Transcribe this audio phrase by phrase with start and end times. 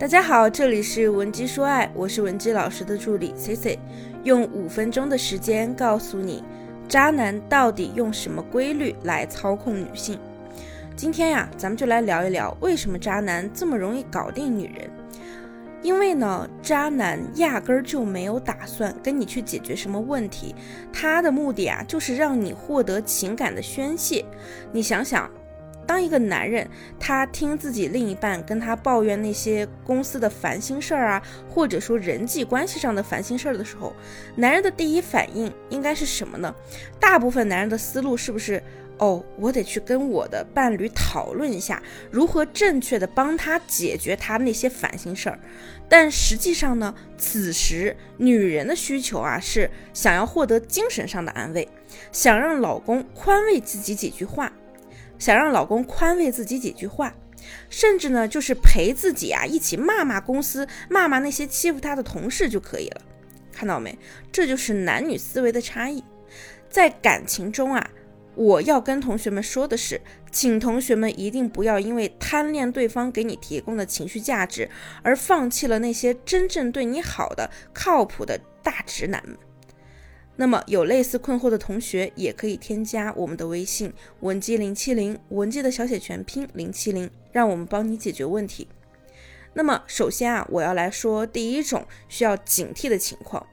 [0.00, 3.78] 大家好，这里是文姬说爱，我是文姬老师的助理 C C，
[4.24, 6.42] 用五分钟的时间告诉你，
[6.88, 10.18] 渣男到底用什么规律来操控女性。
[10.96, 14.90] 今天呀，咱们就来聊一聊，为什么渣男这么容易搞定女人。
[15.82, 20.54] 因为呢，渣男压根儿就没有打算跟你去解决什么问题，
[20.90, 24.24] 他的目的啊，就是让你获得情感的宣泄。
[24.72, 25.30] 你想想。
[25.90, 26.70] 当一个男人，
[27.00, 33.92] 他听自己另一半跟他抱怨那些公司的烦心事儿啊，或者说人际关系上的烦心事儿的时候，
[34.36, 36.54] 男人的第一反应应该是什么呢？
[37.00, 38.62] 大部分男人的思路是不是？
[38.98, 45.40] 哦，我得去跟我的伴侣讨论一下，如何正确的帮他解决他那些烦心事儿。
[45.88, 51.68] 但实际上呢，此时女人的需求啊，是想要获得精神上的安慰，
[52.12, 54.52] 想让老公宽慰自己几句话。
[55.20, 57.14] 想让老公宽慰自己几句话，
[57.68, 63.02] 甚至呢，就是陪自己啊一起骂骂公司，骂骂那些欺负他的同事就可以了。
[63.52, 63.96] 看到没？
[64.32, 66.02] 这就是男女思维的差异。
[66.68, 67.90] 在感情中啊，
[68.34, 70.00] 我要跟同学们说的是，
[70.30, 74.70] 请同学们一定不要因为贪恋对方给你提供的情绪价值，
[75.02, 79.36] 而放弃了那些真正对你好的、靠谱的大直男们。
[80.40, 88.66] 那么有类似困惑的同学，也可以添加我们的微信文姬零七零，文姬的小写全拼零七零，让我们帮你解决问题。
[89.52, 93.46] 那么首先啊，我要来说第一种需要警惕的情况，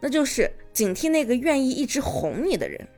[0.00, 2.88] 那就是警惕那个愿意一直哄你的人。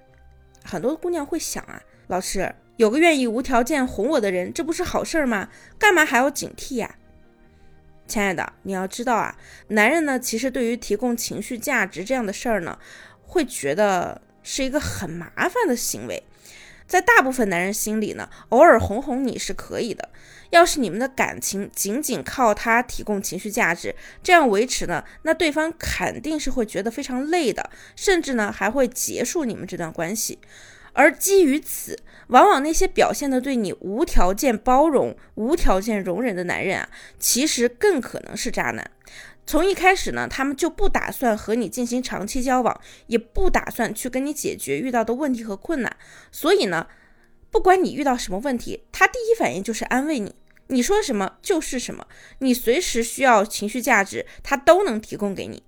[0.64, 5.50] 很多姑娘会想啊，老师有个愿意无条件哄我的人，这不是好事儿吗？
[5.78, 6.97] 干嘛还要警惕呀？
[8.12, 9.34] 亲爱的，你要知道啊，
[9.68, 12.78] 男人呢，其实对于提供情绪价值这样的事儿呢，
[13.22, 16.22] 会觉得是一个很麻烦的行为。
[16.86, 20.10] 在大部分男人心里呢，偶尔哄哄你是可以的。
[20.50, 30.38] 要是你们的感情仅仅靠他提供情绪价值这样维持呢，那对方肯定是会觉得非常累的，甚至呢还会结束你们这段关系。
[30.92, 31.98] 而基于此，
[32.28, 36.88] 往往那些表现的对你无条件包容、无条件容忍的男人啊，
[37.19, 38.91] 其实更可能是渣男。
[39.44, 45.97] 从一开始呢，他们就不打算和你进行长期交往，也不打算去跟你解决遇到的问题和困难。
[46.31, 46.86] 所以呢，
[47.50, 50.36] 不管你遇到什么问题，他第一反应就是安慰你，
[50.69, 52.06] 你说什么就是什么，
[52.38, 55.64] 你随时需要情绪价值，他都能提供给你。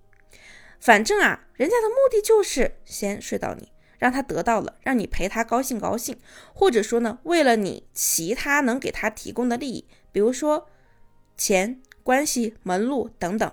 [0.78, 3.73] 反正啊，人家的目的就是先睡到你。
[3.98, 6.18] 让他得到了，让你陪他高兴高兴，
[6.52, 10.68] 或者说呢，为了你其他能给他提供的利益，比如说
[11.36, 13.52] 钱、关系、门路等等，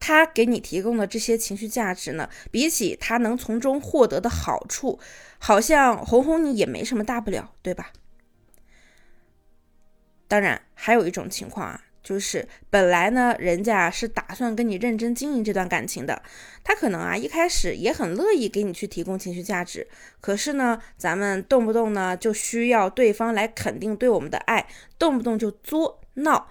[0.00, 4.98] 他给你提供的这些情绪价值呢，比起他能从中获得的好处，
[5.38, 7.92] 好像哄哄你也没什么大不了，对吧？
[10.26, 11.84] 当然，还有一种情况啊。
[12.02, 16.20] 就是本来呢，人家是打算跟你认真经营这段感情的，
[16.64, 19.86] 他可能啊一开始也很乐意给你去提供情绪价值，
[20.20, 24.66] 可是呢，咱们动不动呢就需要对方来肯定对我们的爱，
[24.98, 26.48] 动不动就作闹。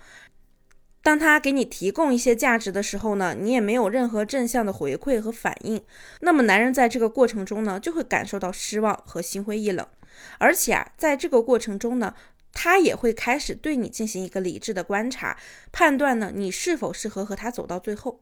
[1.03, 5.83] 当他给你提供一些价值的时候呢，你也没有任何正向的回馈和反应，
[6.21, 9.85] 那么男人在这个过程中呢，就会感受到失望和心灰意冷，
[10.37, 12.15] 而且啊，在这个过程中呢。
[12.53, 15.37] 他也会开始对你进行一个理智的观察，
[15.71, 18.21] 判断呢你是否适合和他走到最后。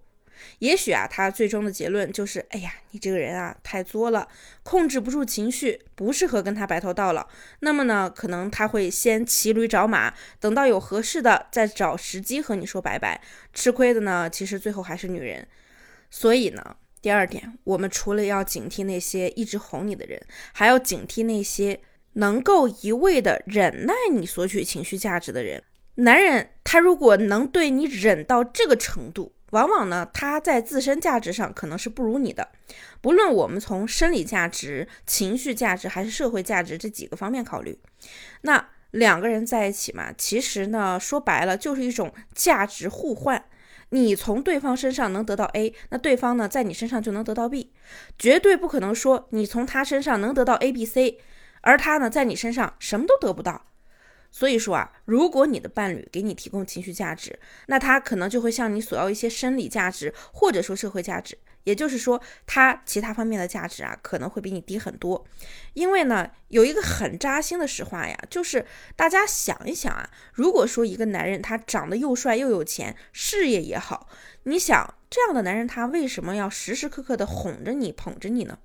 [0.60, 4.26] 也许啊，他最终的结论就是：哎呀，你这个人啊太作了，
[4.64, 7.28] 控制不住情绪，不适合跟他白头到老。
[7.60, 13.22] 那么呢，可能他会先骑驴找马，等到有合适的再找时机和你说拜拜。
[13.54, 15.46] 吃亏的呢，其实最后还是女人。
[16.10, 20.22] 所以呢，第二点，我们除了要警惕那些一直哄你的人，
[20.54, 21.82] 还要警惕那些。
[22.20, 25.64] 能够一味的忍耐你索取情绪价值的人，
[25.96, 32.50] 男人他如果能对你忍到这个程度，往往呢他在自身价值上可能是不如你的。
[33.02, 37.80] 不论我们从生理价值、情绪价值还是社会价值这几个方面考虑，
[38.42, 43.46] 那两个人在一起嘛，其实呢说白了就是一种价值互换。
[43.92, 47.72] 你从对方身上能得到 A，那对方呢在你身上就能得到 B，
[48.20, 51.20] 绝对不可能说你从他身上能得到 A、B、C。
[51.62, 53.66] 而他呢，在你身上什么都得不到，
[54.32, 65.26] 所以说啊，如果你的伴侣给你提供情绪价值，那他可能就会向你索要一些生理价值，或者说社会价值，也就是说，他其他方面的价值啊，可能会比你低很多。
[65.74, 68.66] 因为呢，有一个很扎心的实话呀，就是
[68.96, 74.08] 大家想一想啊，如果说一个男人他长得又帅又有钱，事业也好，
[74.44, 78.60] 你想这样的男人他为什么要时时刻刻的哄着你、捧着你呢？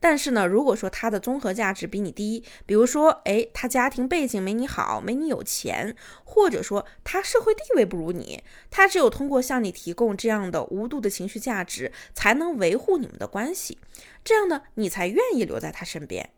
[0.00, 13.78] 但是呢，如果说他的综合价值比你低，比如说，哎，他家庭背景没你好，没你有钱，或者说他社会地位不如你，他只有通过向你提供这样的无度的情绪价值，才能维护你们的关系，
[14.22, 16.30] 这样呢，你才愿意留在他身边。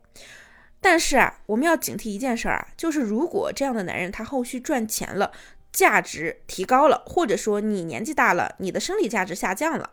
[0.79, 5.31] 但是啊，我们要警惕一件事儿啊，就是如果这样的男人他后续赚钱了，
[5.71, 9.91] 价值提高了，或者说你年纪大了，你的生理价值下降了。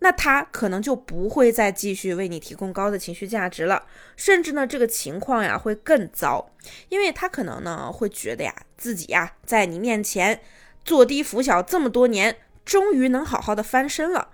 [0.00, 3.86] 那他可能就不会再继续为你提供高的情绪价值了，
[4.16, 6.50] 甚至呢，这个情况呀会更糟，
[6.88, 10.40] 因为他可能呢会觉得呀自己呀在你面前
[10.84, 14.30] 坐低服小这么多年，终于能好好的翻身了。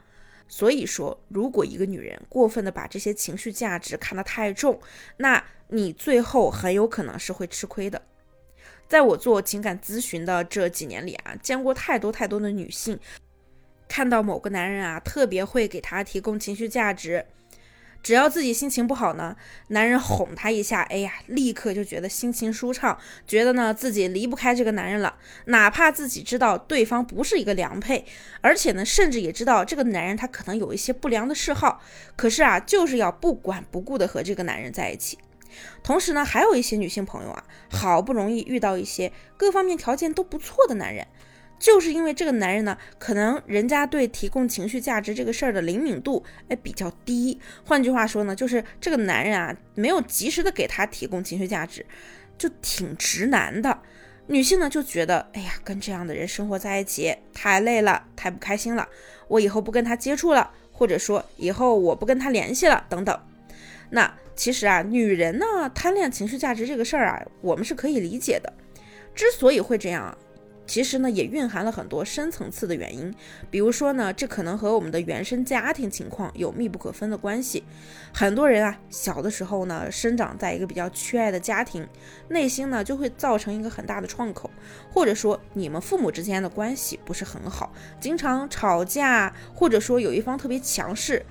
[0.48, 4.80] 所以说，如果一个女人过分的把这些情绪价值看得太重，
[5.16, 8.00] 那你最后很有可能是会吃亏的。
[8.86, 12.96] 在我做情感咨询的这几年里啊，见过太多太多的女性。
[13.88, 17.26] 看到某个男人啊，特别会给他提供情绪价值，
[18.02, 19.36] 只要自己心情不好呢，
[19.68, 25.16] 男人哄他一下，哎呀，立刻就觉得心情舒畅，觉得呢自己离不开这个男人了。
[25.46, 28.04] 哪怕自己知道对方不是一个良配，
[28.40, 31.80] 而且呢，甚至也知道这个男人他可能有一些不良的嗜好，
[32.16, 35.18] 可是啊，就是要不管不顾的和这个男人在一起。
[35.82, 41.06] 同时呢，还有一些女性朋友啊，好不容易遇到一些各方面条件都不错的男人。
[41.58, 47.40] 就是因为这个男人呢，可能人家对提供情绪价值这个事儿的灵敏度哎比较低。
[47.64, 51.84] 换句话说呢，就是这个男人啊没有及时的给他提供情绪价值，
[52.36, 53.78] 就挺直男的。
[54.26, 58.86] 女性呢就觉得，哎呀，跟这样的人生活在一起太累了，太不开心了，
[59.28, 63.18] 我以后不跟他接触了，或者说以后我不跟他联系了等等。
[63.88, 68.52] 那其实啊，女人呢贪恋情绪价值这个事儿啊，我们是可以理解的。
[69.14, 70.18] 之所以会这样啊。
[70.66, 73.14] 其实呢，也蕴含了很多深层次的原因，
[73.50, 77.62] 比如说呢，这可能和我们的原生家庭情况有密不可分的关系。
[78.12, 81.86] 很多人啊，小的时候呢，生长在一个比较缺爱的家庭，
[82.28, 84.50] 内心呢就会造成一个很大的创口，
[84.92, 91.24] 或者说你们父母之间的关系不是很好，经常吵架，或者说有一方特别强势，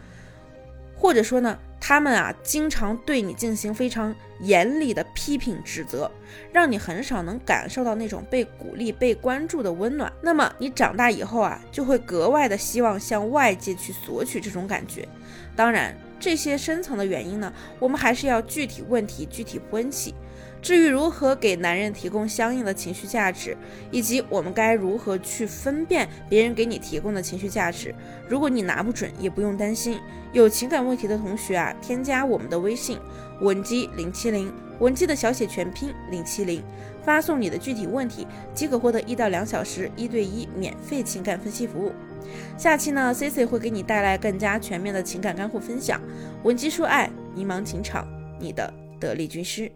[0.96, 1.58] 或者说呢。
[1.88, 6.10] 他们啊，经常对你进行非常严厉的批评指责，
[6.52, 10.12] 让你很少能感受到那种被鼓励、被关注的温暖。
[10.20, 15.08] 那么你长大以后啊，就会格外的希望向外界去索取这种感觉。
[15.56, 20.16] 当然，这些深层的原因呢，我们还是要具体问题具体分析。
[20.66, 23.56] 至于如何给男人提供相应的情绪价值，
[23.92, 27.94] 以及我们该如何去分辨别人给你提供的情绪价值，
[28.28, 30.00] 如果你拿不准，也不用担心。
[30.34, 32.98] 有情感问题的同学啊，添加我们的微信
[33.42, 36.64] 文姬零七零，文姬的小写全拼零七零，
[37.04, 38.26] 发送你的具体问题，
[38.56, 41.92] 即可获得一到两小时一对一免费情感分析服务。
[42.58, 46.02] 下期呢，Cici 会给你带来更加全面的情感干货分享。
[46.42, 48.08] 文姬说爱，迷茫情场，
[48.40, 49.72] 你的得力军师。